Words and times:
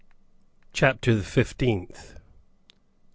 CHAPTER 0.73 1.13
THE 1.13 1.21
FIFTEENTH. 1.21 2.15